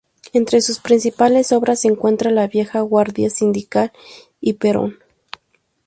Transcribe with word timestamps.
Entre 0.33 0.61
sus 0.63 0.79
principales 0.79 1.51
obras 1.51 1.81
se 1.81 1.87
encuentra 1.87 2.31
"La 2.31 2.47
vieja 2.47 2.81
guardia 2.81 3.29
sindical 3.29 3.91
y 4.39 4.53
Perón. 4.53 4.97